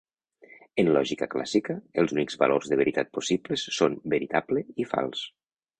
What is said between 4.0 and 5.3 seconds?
veritable i fals.